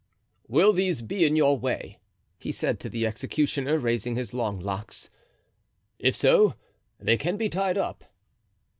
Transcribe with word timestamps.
"Will 0.47 0.73
these 0.73 0.99
be 1.03 1.25
in 1.25 1.35
your 1.35 1.59
way?" 1.59 1.99
he 2.39 2.51
said 2.51 2.79
to 2.79 2.89
the 2.89 3.05
executioner, 3.05 3.77
raising 3.77 4.15
his 4.15 4.33
long 4.33 4.59
locks; 4.59 5.11
"if 5.99 6.15
so, 6.15 6.55
they 6.99 7.17
can 7.17 7.37
be 7.37 7.49
tied 7.49 7.77
up." 7.77 8.03